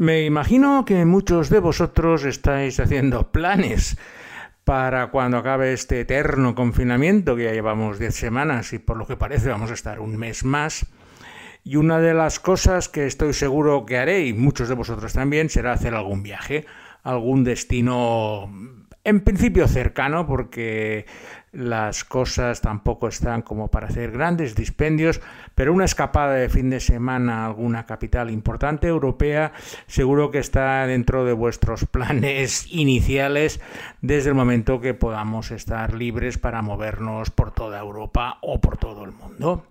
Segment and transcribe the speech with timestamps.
[0.00, 3.98] Me imagino que muchos de vosotros estáis haciendo planes
[4.64, 9.18] para cuando acabe este eterno confinamiento, que ya llevamos 10 semanas y por lo que
[9.18, 10.86] parece vamos a estar un mes más.
[11.64, 15.50] Y una de las cosas que estoy seguro que haré, y muchos de vosotros también,
[15.50, 16.64] será hacer algún viaje,
[17.02, 18.50] algún destino
[19.04, 21.04] en principio cercano, porque
[21.52, 25.20] las cosas tampoco están como para hacer grandes dispendios,
[25.54, 29.52] pero una escapada de fin de semana a alguna capital importante europea
[29.86, 33.60] seguro que está dentro de vuestros planes iniciales
[34.00, 39.04] desde el momento que podamos estar libres para movernos por toda Europa o por todo
[39.04, 39.64] el mundo.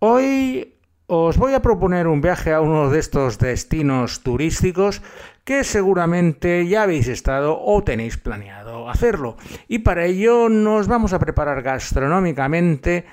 [0.00, 0.77] Hoy
[1.10, 5.00] os voy a proponer un viaje a uno de estos destinos turísticos
[5.42, 9.38] que seguramente ya habéis estado o tenéis planeado hacerlo.
[9.68, 13.06] Y para ello nos vamos a preparar gastronómicamente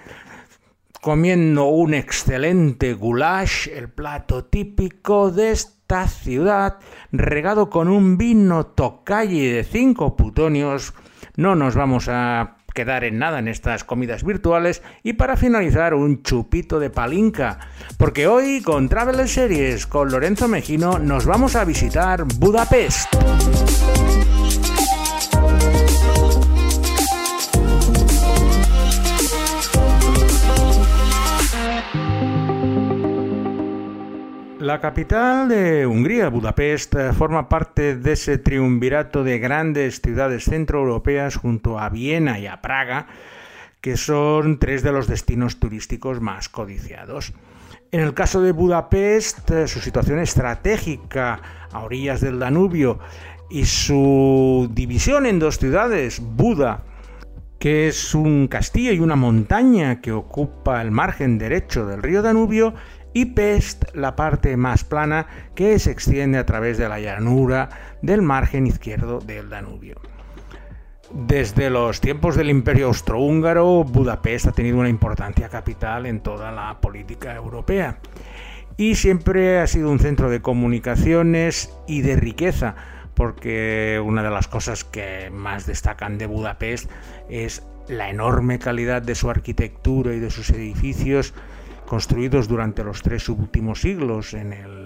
[0.99, 6.79] comiendo un excelente goulash, el plato típico de esta ciudad,
[7.13, 10.93] regado con un vino tocalle de 5 putonios.
[11.37, 16.21] No nos vamos a quedar en nada en estas comidas virtuales y para finalizar un
[16.21, 17.57] chupito de palinca,
[17.97, 23.15] porque hoy con Travel Series con Lorenzo Mejino nos vamos a visitar Budapest.
[34.75, 41.37] La capital de Hungría, Budapest, eh, forma parte de ese triunvirato de grandes ciudades centroeuropeas
[41.37, 43.07] junto a Viena y a Praga,
[43.79, 47.31] que son tres de los destinos turísticos más codiciados.
[47.89, 51.39] En el caso de Budapest, eh, su situación estratégica
[51.71, 52.99] a orillas del Danubio
[53.49, 56.83] y su división en dos ciudades, Buda,
[57.59, 62.73] que es un castillo y una montaña que ocupa el margen derecho del río Danubio,
[63.15, 67.69] y Pest, la parte más plana que se extiende a través de la llanura
[68.01, 70.01] del margen izquierdo del Danubio.
[71.13, 76.81] Desde los tiempos del Imperio Austrohúngaro, Budapest ha tenido una importancia capital en toda la
[76.81, 77.99] política europea
[78.75, 82.75] y siempre ha sido un centro de comunicaciones y de riqueza,
[83.13, 86.91] porque una de las cosas que más destacan de Budapest
[87.29, 91.33] es la enorme calidad de su arquitectura y de sus edificios,
[91.85, 94.85] construidos durante los tres últimos siglos en el,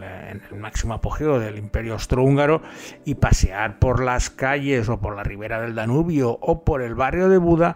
[0.58, 2.62] máximo apogeo del imperio austrohúngaro
[3.06, 7.30] y pasear por las calles o por la ribera del Danubio o por el barrio
[7.30, 7.76] de Buda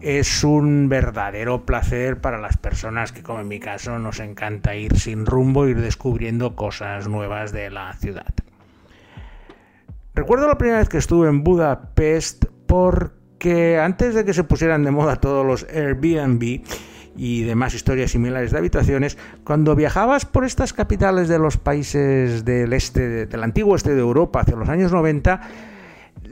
[0.00, 4.98] es un verdadero placer para las personas que como en mi caso nos encanta ir
[4.98, 8.34] sin rumbo, ir descubriendo cosas nuevas de la ciudad.
[10.14, 14.90] Recuerdo la primera vez que estuve en Budapest porque antes de que se pusieran de
[14.90, 16.62] moda todos los Airbnb,
[17.16, 22.72] y demás historias similares de habitaciones, cuando viajabas por estas capitales de los países del
[22.72, 25.40] este, del antiguo este de Europa hacia los años 90,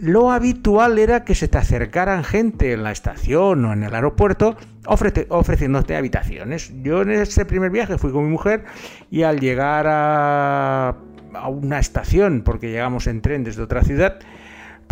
[0.01, 4.57] lo habitual era que se te acercaran gente en la estación o en el aeropuerto
[4.87, 6.73] ofreciéndote habitaciones.
[6.83, 8.65] Yo en ese primer viaje fui con mi mujer
[9.11, 10.97] y al llegar a,
[11.35, 14.19] a una estación, porque llegamos en tren desde otra ciudad,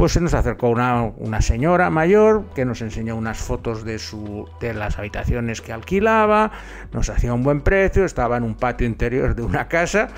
[0.00, 4.72] pues se nos acercó una, señora mayor que nos enseñó unas fotos de, su, de
[4.72, 6.52] las habitaciones que alquilaba,
[6.90, 10.08] nos hacía un buen precio, estaba en un patio interior de una casa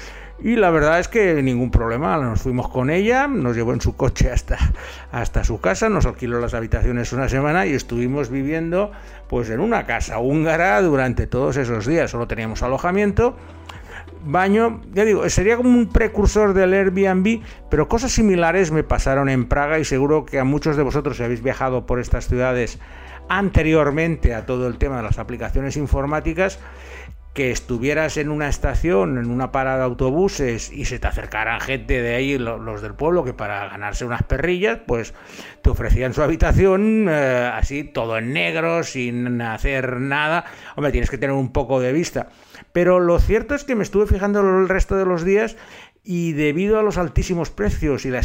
[0.41, 3.97] y la verdad es que ningún problema, nos fuimos con ella, nos llevó en su
[3.97, 4.56] coche hasta,
[5.10, 8.93] hasta su casa, nos alquiló las habitaciones una semana y estuvimos viviendo
[9.28, 13.37] pues en una casa húngara durante todos esos días, solo teníamos alojamiento
[14.25, 19.47] baño, ya digo, sería como un precursor del Airbnb, pero cosas similares me pasaron en
[19.47, 22.78] Praga y seguro que a muchos de vosotros habéis viajado por estas ciudades
[23.28, 26.59] anteriormente a todo el tema de las aplicaciones informáticas,
[27.34, 32.03] que estuvieras en una estación, en una parada de autobuses y se te acercaran gente
[32.03, 35.15] de ahí, los del pueblo, que para ganarse unas perrillas, pues
[35.62, 40.44] te ofrecían su habitación eh, así, todo en negro, sin hacer nada.
[40.76, 42.28] Hombre, tienes que tener un poco de vista.
[42.72, 45.56] Pero lo cierto es que me estuve fijando el resto de los días
[46.04, 48.19] y debido a los altísimos precios y la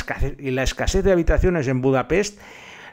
[0.63, 2.39] escasez, de habitaciones en Budapest,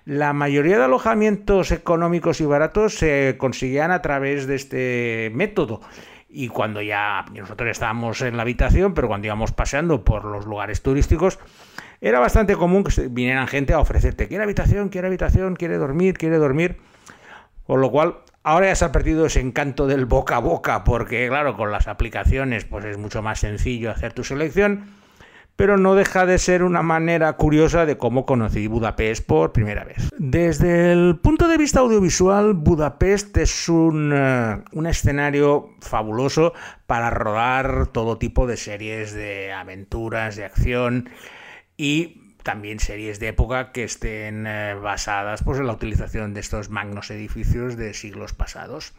[0.04, 5.80] la mayoría de alojamientos económicos y baratos se conseguían a través de este método.
[6.28, 10.82] Y cuando ya nosotros estábamos en la habitación, pero cuando íbamos paseando por los lugares
[10.82, 11.38] turísticos,
[12.00, 16.36] era bastante común que vinieran gente a ofrecerte, quiere habitación, quiere habitación, quiere dormir, quiere
[16.36, 16.78] dormir.
[17.66, 21.28] Por lo cual, ahora ya se ha perdido ese encanto del boca a boca, porque
[21.28, 25.03] claro, con las aplicaciones pues es mucho más sencillo hacer tu selección.
[25.56, 30.10] Pero no deja de ser una manera curiosa de cómo conocí Budapest por primera vez.
[30.18, 36.54] Desde el punto de vista audiovisual, Budapest es un, eh, un escenario fabuloso
[36.86, 41.08] para rodar todo tipo de series de aventuras, de acción
[41.76, 46.68] y también series de época que estén eh, basadas pues, en la utilización de estos
[46.68, 48.92] magnos edificios de siglos pasados.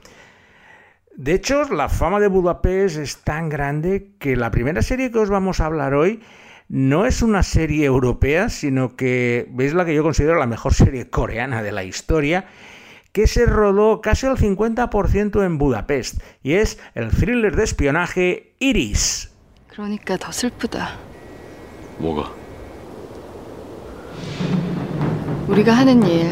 [1.16, 5.30] De hecho, la fama de Budapest es tan grande que la primera serie que os
[5.30, 6.22] vamos a hablar hoy
[6.69, 11.11] no es una serie europea, sino que veis la que yo considero la mejor serie
[11.11, 12.46] coreana de la historia,
[13.12, 19.31] que se rodó casi al 50% en Budapest, y es el thriller de espionaje Iris.
[25.49, 26.31] 우리가 하는 일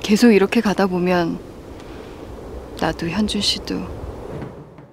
[0.00, 1.38] 계속 이렇게 가다 보면
[2.80, 4.03] 나도 현준 씨도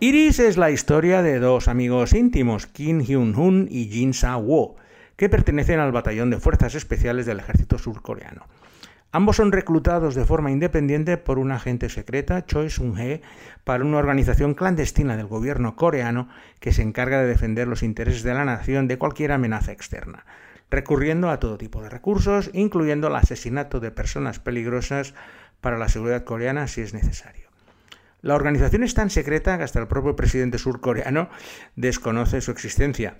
[0.04, 4.75] Iris es la historia de dos amigos íntimos, Kim Hyun-hun y Jin Sa-woo,
[5.14, 8.49] que pertenecen al batallón de fuerzas especiales del ejército surcoreano.
[9.12, 13.22] Ambos son reclutados de forma independiente por una agente secreta, Choi Sung-hee,
[13.62, 16.28] para una organización clandestina del gobierno coreano
[16.58, 20.26] que se encarga de defender los intereses de la nación de cualquier amenaza externa
[20.69, 25.14] recurriendo a todo tipo de recursos, incluyendo el asesinato de personas peligrosas
[25.60, 27.42] para la seguridad coreana si es necesario.
[28.22, 31.28] La organización es tan secreta que hasta el propio presidente surcoreano
[31.74, 33.16] desconoce su existencia,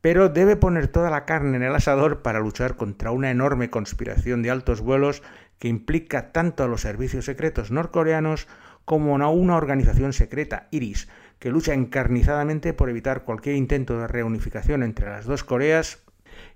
[0.00, 4.42] pero debe poner toda la carne en el asador para luchar contra una enorme conspiración
[4.42, 5.24] de altos vuelos
[5.58, 8.46] que implica tanto a los servicios secretos norcoreanos
[8.84, 11.08] como a una organización secreta, IRIS,
[11.40, 15.98] que lucha encarnizadamente por evitar cualquier intento de reunificación entre las dos Coreas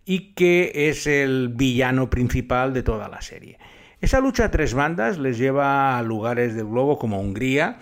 [0.04, 3.58] y que es el villano principal de toda la serie.
[4.04, 7.78] Esa lucha a tres bandas les lleva a lugares del globo como Hungría,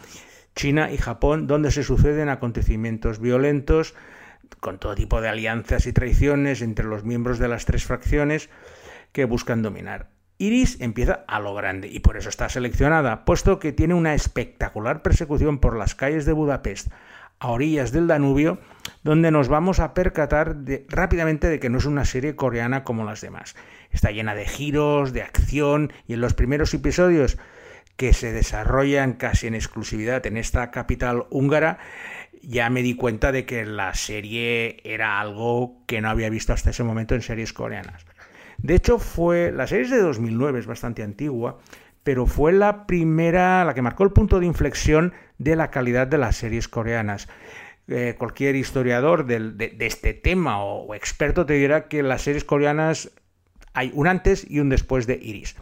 [0.54, 3.96] China y Japón, donde se suceden acontecimientos violentos,
[4.60, 8.50] con todo tipo de alianzas y traiciones entre los miembros de las tres fracciones
[9.10, 10.10] que buscan dominar.
[10.38, 15.02] Iris empieza a lo grande y por eso está seleccionada, puesto que tiene una espectacular
[15.02, 16.86] persecución por las calles de Budapest,
[17.40, 18.60] a orillas del Danubio,
[19.02, 20.56] donde nos vamos a percatar
[20.88, 23.56] rápidamente de que no es una serie coreana como las demás.
[23.90, 27.38] Está llena de giros, de acción, y en los primeros episodios
[27.96, 31.78] que se desarrollan casi en exclusividad en esta capital húngara,
[32.42, 36.70] ya me di cuenta de que la serie era algo que no había visto hasta
[36.70, 38.04] ese momento en series coreanas.
[38.58, 41.58] De hecho, fue la serie es de 2009, es bastante antigua,
[42.02, 46.18] pero fue la primera, la que marcó el punto de inflexión de la calidad de
[46.18, 47.28] las series coreanas.
[47.88, 53.10] Eh, cualquier historiador de, este tema o, experto te dirá que las series coreanas
[53.74, 55.56] hay un antes y un después de Iris.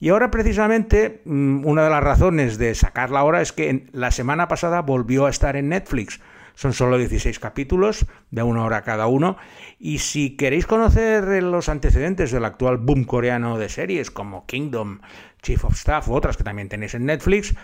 [0.00, 4.48] Y ahora precisamente mm, una de las razones de sacarla ahora es que la semana
[4.48, 6.20] pasada volvió a estar en Netflix.
[6.54, 9.36] Son solo 16 capítulos, de una hora cada uno.
[9.78, 15.00] Y si queréis conocer los antecedentes del actual boom coreano de series como Kingdom,
[15.42, 17.54] Chief of Staff u otras que también tenéis en Netflix,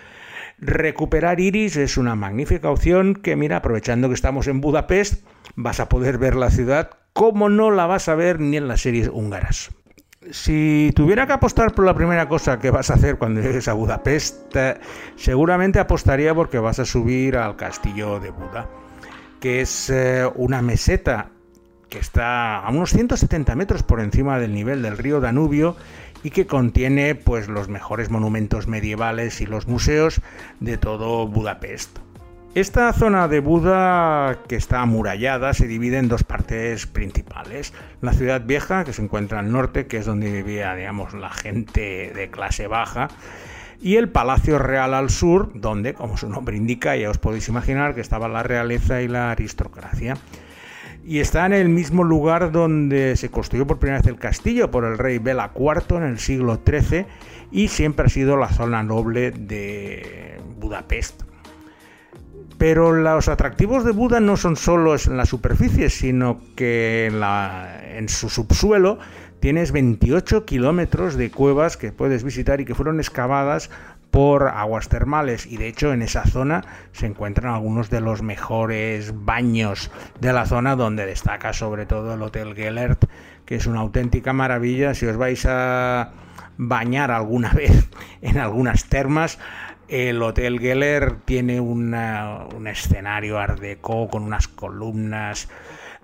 [0.58, 5.88] recuperar Iris es una magnífica opción que, mira, aprovechando que estamos en Budapest, vas a
[5.88, 9.70] poder ver la ciudad como no la vas a ver ni en las series húngaras.
[10.30, 13.74] Si tuviera que apostar por la primera cosa que vas a hacer cuando llegues a
[13.74, 14.78] Budapest, eh,
[15.16, 18.68] seguramente apostaría porque vas a subir al castillo de Buda
[19.44, 21.28] que es eh, una meseta
[21.90, 25.76] que está a unos 170 metros por encima del nivel del río Danubio
[26.24, 30.20] y que contiene pues los mejores monumentos medievales y los museos
[30.58, 31.98] de todo Budapest.
[32.54, 37.72] Esta zona de Buda, que está amurallada, se divide en dos partes principales.
[38.00, 42.12] La ciudad vieja, que se encuentra al norte, que es donde vivía, digamos, la gente
[42.14, 43.08] de clase baja,
[43.82, 47.94] y el Palacio Real al sur, donde, como su nombre indica, ya os podéis imaginar
[47.96, 50.16] que estaba la realeza y la aristocracia.
[51.06, 54.84] Y está en el mismo lugar donde se construyó por primera vez el castillo por
[54.84, 57.06] el rey Bela IV en el siglo XIII
[57.52, 61.22] y siempre ha sido la zona noble de Budapest.
[62.56, 67.22] Pero los atractivos de Buda no son solo en la superficie, sino que en,
[67.98, 68.98] en su subsuelo
[69.40, 73.68] tienes 28 kilómetros de cuevas que puedes visitar y que fueron excavadas
[74.14, 79.12] por aguas termales y de hecho en esa zona se encuentran algunos de los mejores
[79.12, 79.90] baños
[80.20, 83.06] de la zona donde destaca sobre todo el Hotel Gellert
[83.44, 84.94] que es una auténtica maravilla.
[84.94, 86.12] Si os vais a
[86.56, 87.90] bañar alguna vez
[88.22, 89.40] en algunas termas
[89.88, 91.92] el Hotel Geller tiene un
[92.68, 95.48] escenario art con unas columnas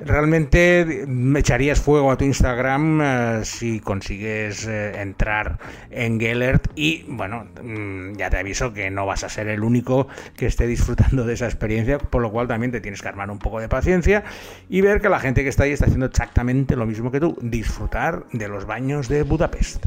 [0.01, 5.59] Realmente me echarías fuego a tu Instagram eh, si consigues eh, entrar
[5.91, 10.09] en Gellert y bueno, mm, ya te aviso que no vas a ser el único
[10.37, 13.39] que esté disfrutando de esa experiencia, por lo cual también te tienes que armar un
[13.39, 14.25] poco de paciencia
[14.69, 17.37] y ver que la gente que está ahí está haciendo exactamente lo mismo que tú,
[17.43, 19.87] disfrutar de los baños de Budapest.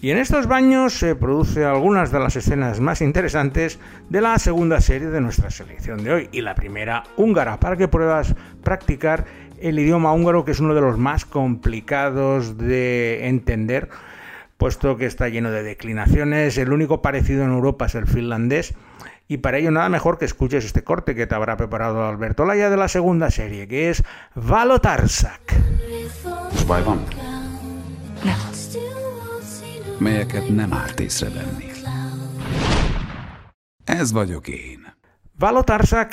[0.00, 3.78] Y en estos baños se producen algunas de las escenas más interesantes
[4.10, 6.28] de la segunda serie de nuestra selección de hoy.
[6.32, 9.24] Y la primera húngara para que puedas practicar
[9.58, 13.88] el idioma húngaro que es uno de los más complicados de entender
[14.56, 18.74] puesto que está lleno de declinaciones, el único parecido en Europa es el finlandés.
[19.28, 22.70] Y para ello nada mejor que escuches este corte que te habrá preparado Alberto Laya
[22.70, 25.52] de la segunda serie que es Valotarsak.
[30.00, 30.44] Melyeket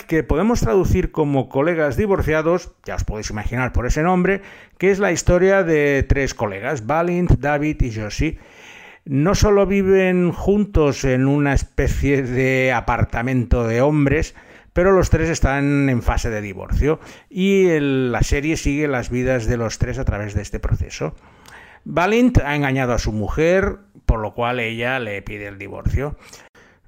[0.08, 4.42] que podemos traducir como colegas divorciados, ya os podéis imaginar por ese nombre,
[4.78, 8.40] que es la historia de tres colegas, Balint, David y Josie.
[9.06, 14.36] No solo viven juntos en una especie de apartamento de hombres,
[14.74, 17.00] pero los tres están en fase de divorcio
[17.30, 21.16] y la serie sigue las vidas de los tres a través de este proceso.
[21.86, 26.16] Valint ha engañado a su mujer, por lo cual ella le pide el divorcio.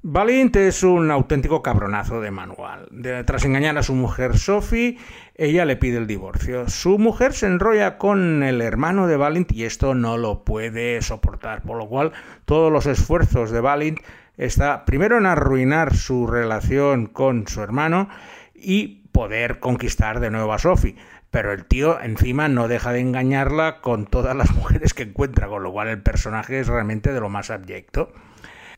[0.07, 2.87] Valint es un auténtico cabronazo de manual.
[3.25, 4.99] tras engañar a su mujer Sophie,
[5.35, 6.69] ella le pide el divorcio.
[6.69, 11.63] Su mujer se enrolla con el hermano de Valint y esto no lo puede soportar,
[11.63, 12.11] por lo cual
[12.45, 13.99] todos los esfuerzos de Valint
[14.37, 18.07] está primero en arruinar su relación con su hermano
[18.53, 20.97] y poder conquistar de nuevo a Sophie
[21.31, 25.63] pero el tío encima no deja de engañarla con todas las mujeres que encuentra, con
[25.63, 28.11] lo cual el personaje es realmente de lo más abyecto.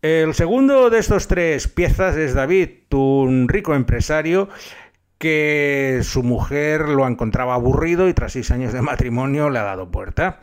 [0.01, 4.47] El segundo de estos tres piezas es David, un rico empresario
[5.17, 9.89] que su mujer lo encontraba aburrido y tras seis años de matrimonio le ha dado
[9.89, 10.39] puerta.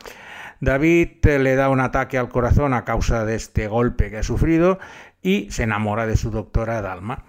[0.59, 4.79] David le da un ataque al corazón a causa de este golpe que ha sufrido
[5.21, 7.23] y se enamora de su doctora Dalma.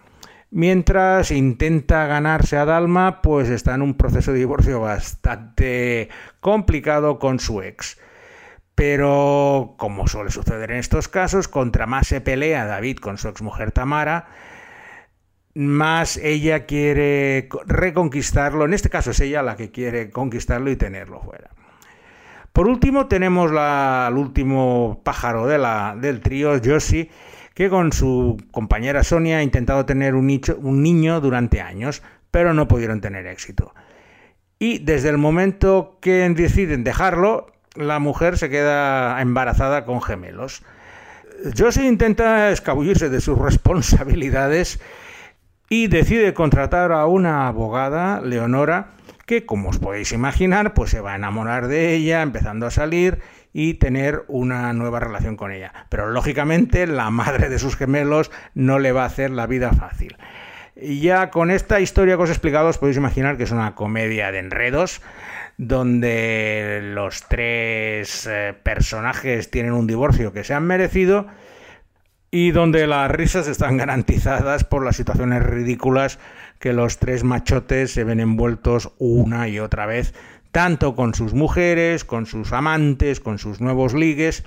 [0.50, 6.08] Mientras intenta ganarse a Dalma, pues está en un proceso de divorcio bastante
[6.40, 7.98] complicado con su ex.
[8.74, 13.72] Pero, como suele suceder en estos casos, contra más se pelea David con su exmujer
[13.72, 14.28] Tamara,
[15.54, 18.66] más ella quiere reconquistarlo.
[18.66, 21.50] En este caso es ella la que quiere conquistarlo y tenerlo fuera.
[22.52, 27.10] Por último, tenemos la, el último pájaro del trío, Josie,
[27.56, 33.00] que con su compañera Sonia ha intentado tener un, niño durante años, pero no pudieron
[33.00, 33.74] tener éxito.
[34.58, 40.62] Y desde el momento que deciden dejarlo, la mujer se queda embarazada con gemelos.
[41.56, 44.78] Josie intenta escabullirse de sus responsabilidades
[45.70, 48.90] y decide contratar a una abogada, Leonora,
[49.24, 53.18] que como os podéis imaginar, pues se va a enamorar de ella, empezando a salir
[53.58, 55.72] y tener una nueva relación con ella.
[55.88, 60.18] Pero lógicamente la madre de sus gemelos no le va a hacer la vida fácil.
[60.76, 64.30] Ya con esta historia que os he explicado os podéis imaginar que es una comedia
[64.30, 65.00] de enredos
[65.56, 71.26] donde los tres eh, personajes tienen un divorcio que se han merecido
[72.30, 76.18] y donde las risas están garantizadas por las situaciones ridículas
[76.58, 80.12] que los tres machotes se ven envueltos una y otra vez
[80.56, 84.42] tanto con sus mujeres, con sus amantes, con sus nuevos ligues.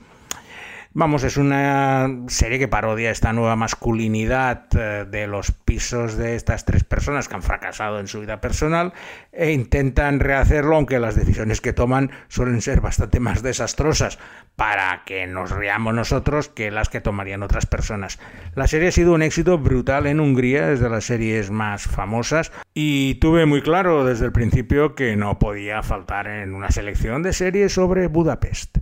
[0.92, 6.66] Vamos, es una serie que parodia esta nueva masculinidad eh, de los pisos de estas
[6.66, 8.94] tres personas que han fracasado en su vida personal
[9.32, 14.18] e intentan rehacerlo, aunque las decisiones que toman suelen ser bastante más desastrosas
[14.56, 18.18] para que nos riamos nosotros que las que tomarían otras personas.
[18.56, 22.52] La serie ha sido un éxito brutal en Hungría, es de las series más famosas,
[22.74, 27.34] y tuve muy claro desde el principio que no podía faltar en una selección de
[27.34, 28.80] series sobre Budapest.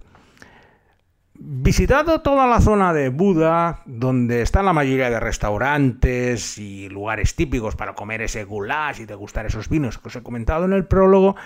[1.50, 7.77] Visitado toda la zona de Buda, donde están la mayoría de restaurantes y lugares típicos
[7.77, 11.38] para comer ese goulash y degustar esos vinos que os he comentado en el prólogo,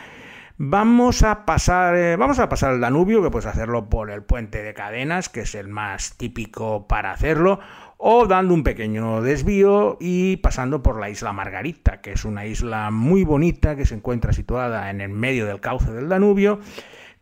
[0.57, 4.63] vamos a pasar, eh, vamos a pasar el Danubio, que puedes hacerlo por el puente
[4.63, 7.59] de cadenas, que es el más típico para hacerlo,
[7.97, 12.89] o dando un pequeño desvío y pasando por la isla Margarita, que es una isla
[12.89, 16.59] muy bonita que se encuentra situada en el medio del cauce del Danubio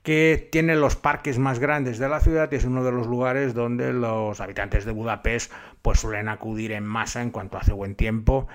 [0.10, 3.54] que tiene los parques más grandes de la ciudad y es uno de los lugares
[3.54, 5.52] donde los habitantes de Budapest
[5.84, 8.48] pues suelen acudir en masa en cuanto hace buen tiempo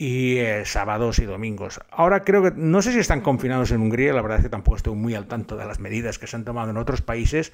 [0.00, 1.80] y eh, sábados y domingos.
[1.90, 4.76] Ahora creo que, no sé si están confinados en Hungría, la verdad es que tampoco
[4.76, 7.52] estoy muy al tanto de las medidas que se han tomado en otros países,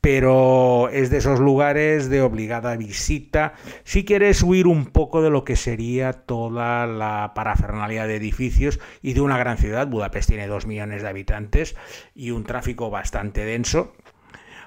[0.00, 5.44] pero es de esos lugares de obligada visita si quieres huir un poco de lo
[5.44, 9.86] que sería toda la parafernalia de edificios y de una gran ciudad.
[9.86, 11.76] Budapest tiene dos millones de habitantes
[12.16, 13.94] y un tráfico bastante denso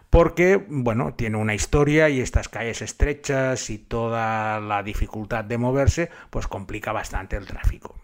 [0.10, 6.10] porque, bueno, tiene una historia y estas calles estrechas y toda la dificultad de moverse,
[6.30, 7.96] pues complica bastante el tráfico.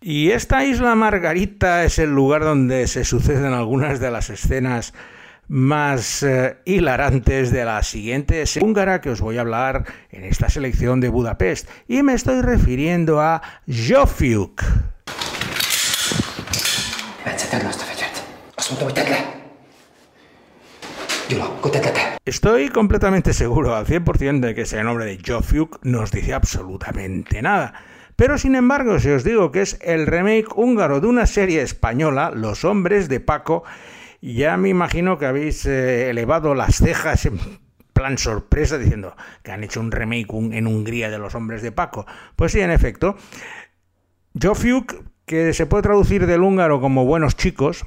[0.00, 4.94] Y esta isla Margarita es el lugar donde se suceden algunas de las escenas
[5.48, 11.00] más eh, hilarantes de la siguiente húngara que os voy a hablar en esta selección
[11.00, 11.68] de Budapest.
[11.88, 14.62] Y me estoy refiriendo a Jofiuk.
[22.24, 27.74] Estoy completamente seguro al 100% de que ese nombre de Jofiuk nos dice absolutamente nada.
[28.16, 32.32] Pero sin embargo, si os digo que es el remake húngaro de una serie española,
[32.34, 33.62] Los hombres de Paco,
[34.22, 37.38] ya me imagino que habéis eh, elevado las cejas en
[37.92, 42.06] plan sorpresa diciendo que han hecho un remake en Hungría de Los hombres de Paco.
[42.36, 43.16] Pues sí, en efecto.
[44.40, 44.94] Jofiuk,
[45.26, 47.84] que se puede traducir del húngaro como buenos chicos,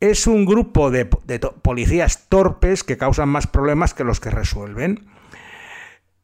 [0.00, 5.06] es un grupo de, policías torpes que causan más problemas que los que resuelven.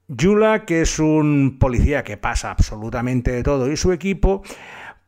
[0.09, 4.43] Yula, que es un policía que pasa absolutamente de todo, y su equipo,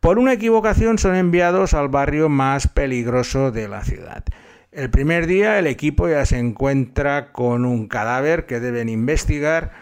[0.00, 4.24] por una equivocación son enviados al barrio más peligroso de la ciudad.
[4.72, 9.72] El primer día el equipo ya se encuentra con un cadáver que deben investigar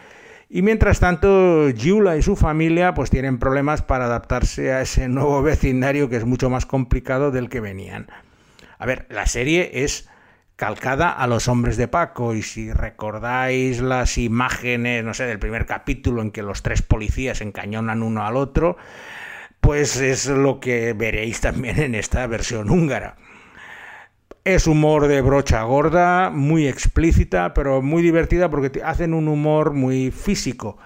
[0.48, 5.42] y mientras tanto Yula y su familia pues tienen problemas para adaptarse a ese nuevo
[5.42, 8.08] vecindario que es mucho más complicado del que venían.
[8.80, 10.08] A ver, la serie es
[10.56, 15.66] calcada a los hombres de Paco y si recordáis las imágenes, no sé, del primer
[15.66, 18.78] capítulo en que los tres policías encañonan uno al otro,
[19.60, 23.16] pues es lo que veréis también en esta versión húngara.
[24.44, 30.10] Es humor de brocha gorda, muy explícita, pero muy divertida porque hacen un humor muy
[30.10, 30.78] físico.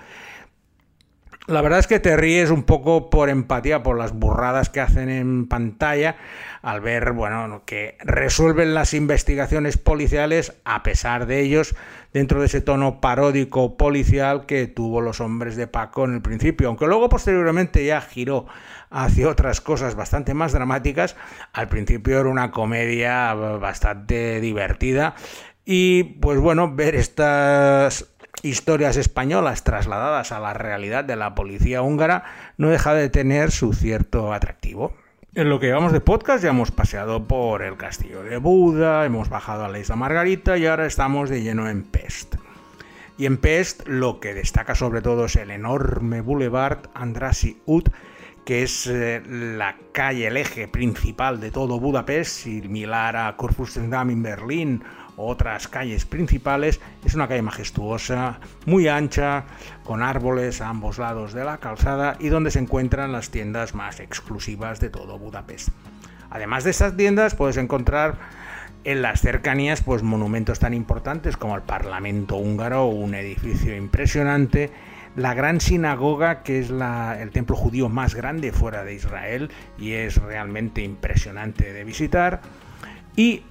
[1.47, 5.11] La verdad es que te ríes un poco por empatía por las burradas que hacen
[5.11, 6.17] en pantalla
[6.63, 11.75] al ver, bueno, que resuelven las investigaciones policiales a pesar de ellos
[12.15, 16.69] dentro de ese tono paródico policial que tuvo los hombres de Paco en el principio,
[16.69, 18.47] aunque luego posteriormente ya giró
[18.89, 21.15] hacia otras cosas bastante más dramáticas,
[21.53, 25.15] al principio era una comedia bastante divertida.
[25.67, 28.14] Y pues bueno, ver estas
[28.45, 32.25] historias españolas trasladadas a la realidad de la policía húngara
[32.59, 34.93] no deja de tener su cierto atractivo.
[35.35, 39.31] En lo que llevamos de podcast ya hemos paseado por el castillo de Buda, hemos
[39.31, 42.37] bajado a la isla Margarita y ahora estamos de lleno en Pest.
[43.17, 47.89] Y en Pest lo que destaca sobre todo es el enorme boulevard Andrassy Ut,
[48.45, 54.23] que es eh, la calle, el eje principal de todo Budapest, similar a Kurfürstendamm en
[54.23, 54.85] Berlín
[55.17, 56.81] otras calles principales.
[57.05, 59.45] Es una calle majestuosa, muy ancha,
[59.85, 64.01] con árboles a ambos lados de la calzada y donde se encuentran las tiendas más
[64.01, 65.69] exclusivas de todo Budapest.
[66.31, 68.19] Además de estas tiendas puedes encontrar
[68.85, 74.71] en las cercanías pues monumentos tan importantes como el Parlamento húngaro, un edificio impresionante,
[75.17, 80.17] la gran sinagoga que es el templo judío más grande fuera de Israel y es
[80.17, 82.43] realmente impresionante de visitar
[83.17, 83.45] y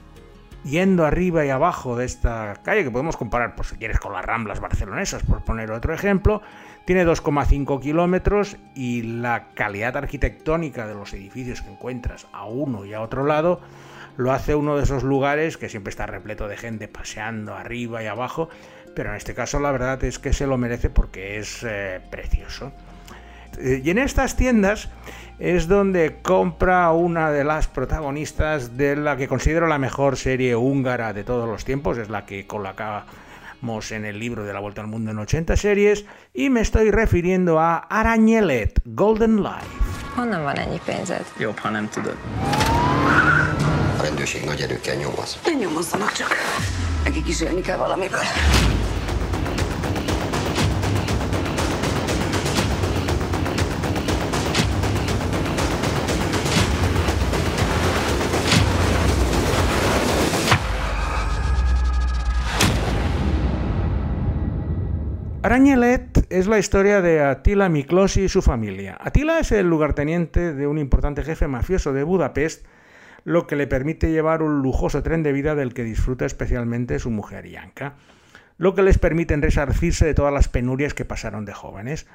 [0.63, 4.26] yendo arriba y abajo de esta calle, que podemos comparar, por si quieres, con las
[4.26, 6.41] Ramblas barcelonesas, por poner otro ejemplo,
[6.86, 12.93] tiene 2,5 kilómetros y la calidad arquitectónica de los edificios que encuentras a uno y
[12.93, 13.62] a otro lado
[14.17, 18.08] lo hace uno de esos lugares que siempre está repleto de gente paseando arriba y
[18.08, 18.49] abajo,
[18.95, 22.71] pero en este caso la verdad es que se lo merece porque es eh, precioso.
[23.60, 24.89] Y en estas tiendas
[25.39, 31.13] es donde compra una de las protagonistas de la que considero la mejor serie húngara
[31.13, 34.88] de todos los tiempos, es la que colocamos en el libro de la Vuelta al
[34.88, 39.94] Mundo en 80 series, y me estoy refiriendo a Arañelet, Golden Life.
[40.16, 41.26] Honnan van ennyi pénzed?
[41.39, 42.16] Jobb, ha nem tudod.
[44.00, 45.39] A rendőrség nagy erőkkel nyomoz.
[45.46, 46.36] Ne nyomozzanak csak.
[47.04, 48.20] Nekik is élni kell valamiből.
[65.43, 68.97] Arañelet es la historia de Attila Miklosi y su familia.
[69.01, 72.65] Attila es el lugarteniente de un importante jefe mafioso de Budapest,
[73.25, 77.10] lo que le permite llevar un lujoso tren de vida del que disfruta especialmente su
[77.10, 77.95] mujer Yanka,
[78.58, 82.08] lo que les permite resarcirse de todas las penurias que pasaron de jóvenes.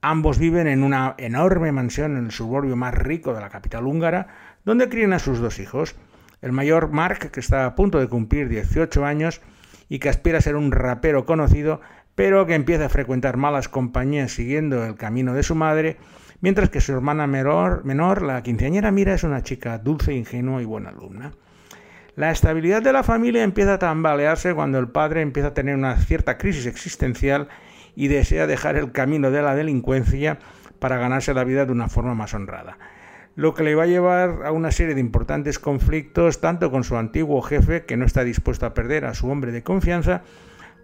[0.00, 4.28] Ambos viven en una enorme mansión en el suburbio más rico de la capital húngara,
[4.64, 5.96] donde crían a sus dos hijos.
[6.40, 9.42] El mayor Mark, que está a punto de cumplir 18 años
[9.90, 11.82] y que aspira a ser un rapero conocido,
[12.14, 15.96] pero que empieza a frecuentar malas compañías siguiendo el camino de su madre,
[16.40, 20.90] mientras que su hermana menor, la quinceañera Mira, es una chica dulce, ingenua y buena
[20.90, 21.32] alumna.
[22.16, 25.96] La estabilidad de la familia empieza a tambalearse cuando el padre empieza a tener una
[25.96, 27.48] cierta crisis existencial
[27.96, 30.38] y desea dejar el camino de la delincuencia
[30.78, 32.78] para ganarse la vida de una forma más honrada.
[33.34, 36.96] Lo que le va a llevar a una serie de importantes conflictos, tanto con su
[36.96, 40.22] antiguo jefe, que no está dispuesto a perder a su hombre de confianza,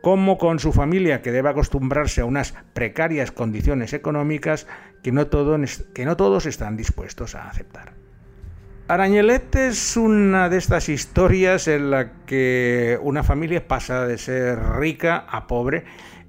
[0.00, 4.66] como con su familia, que debe acostumbrarse a unas precarias condiciones económicas
[5.02, 7.92] que no, todos están dispuestos a aceptar.
[8.88, 15.26] Arañelet es una de estas historias en la que una familia pasa de ser rica
[15.28, 15.84] a pobre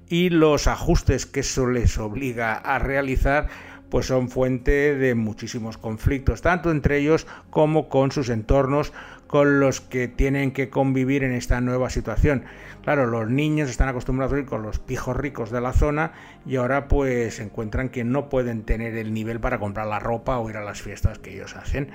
[0.08, 3.48] y los ajustes que eso les obliga a realizar
[3.90, 8.92] pues son fuente de muchísimos conflictos, tanto entre ellos como con sus entornos
[9.32, 12.44] con los que tienen que convivir en esta nueva situación.
[12.82, 16.12] Claro, los niños están acostumbrados a ir con los pijos ricos de la zona
[16.44, 20.50] y ahora pues encuentran que no pueden tener el nivel para comprar la ropa o
[20.50, 21.92] ir a las fiestas que ellos hacen.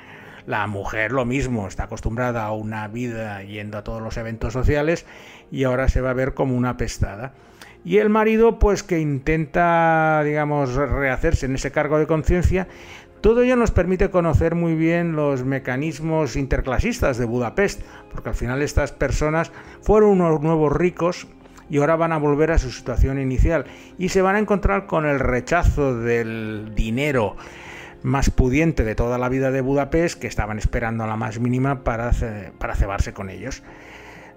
[0.47, 5.05] La mujer lo mismo, está acostumbrada a una vida yendo a todos los eventos sociales
[5.51, 7.33] y ahora se va a ver como una pestada.
[7.87, 12.67] Y el marido, pues que intenta, digamos, rehacerse en ese cargo de conciencia.
[13.21, 18.61] Todo ello nos permite conocer muy bien los mecanismos interclasistas de Budapest, porque al final
[18.61, 19.51] estas personas
[19.81, 21.27] fueron unos nuevos ricos
[21.69, 23.65] y ahora van a volver a su situación inicial
[23.97, 27.35] y se van a encontrar con el rechazo del dinero
[28.03, 31.83] más pudiente de toda la vida de Budapest que estaban esperando a la más mínima
[31.83, 32.11] para,
[32.59, 33.63] para cebarse con ellos.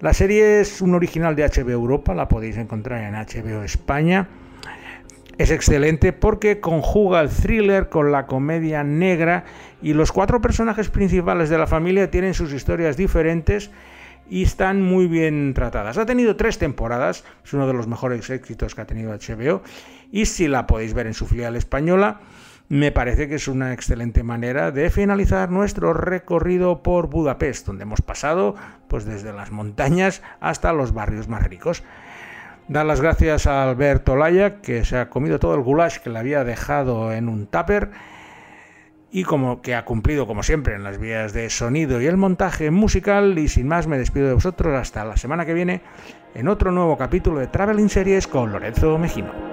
[0.01, 4.29] La serie es un original de HBO Europa, la podéis encontrar en HBO España.
[5.41, 9.45] Es excelente porque conjuga el thriller con la comedia negra
[9.81, 13.71] y los cuatro personajes principales de la familia tienen sus historias diferentes
[14.29, 15.97] y están muy bien tratadas.
[15.97, 19.63] Ha tenido tres temporadas, es uno de los mejores éxitos que ha tenido HBO
[20.13, 22.21] y si la podéis ver en su filial española,
[22.69, 28.03] me parece que es una excelente manera de finalizar nuestro recorrido por Budapest, donde hemos
[28.03, 28.57] pasado
[28.89, 31.83] pues desde las montañas hasta los barrios más ricos.
[32.71, 36.21] Dar las gracias a Alberto Laya, que se ha comido todo el goulash que le
[36.21, 37.91] había dejado en un tupper
[39.11, 42.71] y como que ha cumplido como siempre en las vías de sonido y el montaje
[42.71, 45.81] musical y sin más me despido de vosotros hasta la semana que viene
[46.37, 49.50] en otro nuevo capítulo de Traveling Series con Lorenzo Mejino.